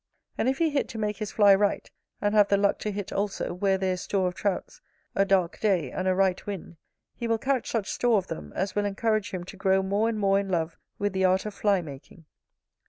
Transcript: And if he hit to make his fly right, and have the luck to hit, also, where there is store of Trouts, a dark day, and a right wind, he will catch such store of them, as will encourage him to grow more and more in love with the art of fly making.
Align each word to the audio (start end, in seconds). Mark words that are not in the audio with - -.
And 0.35 0.49
if 0.49 0.57
he 0.57 0.71
hit 0.71 0.87
to 0.89 0.97
make 0.97 1.17
his 1.17 1.29
fly 1.29 1.53
right, 1.53 1.87
and 2.21 2.33
have 2.33 2.47
the 2.47 2.57
luck 2.57 2.79
to 2.79 2.91
hit, 2.91 3.11
also, 3.13 3.53
where 3.53 3.77
there 3.77 3.93
is 3.93 4.01
store 4.01 4.27
of 4.27 4.33
Trouts, 4.33 4.81
a 5.13 5.25
dark 5.25 5.59
day, 5.59 5.91
and 5.91 6.07
a 6.07 6.15
right 6.15 6.43
wind, 6.47 6.77
he 7.13 7.27
will 7.27 7.37
catch 7.37 7.69
such 7.69 7.91
store 7.91 8.17
of 8.17 8.25
them, 8.25 8.51
as 8.55 8.73
will 8.73 8.85
encourage 8.85 9.29
him 9.29 9.43
to 9.43 9.57
grow 9.57 9.83
more 9.83 10.09
and 10.09 10.17
more 10.17 10.39
in 10.39 10.49
love 10.49 10.75
with 10.97 11.13
the 11.13 11.25
art 11.25 11.45
of 11.45 11.53
fly 11.53 11.83
making. 11.83 12.25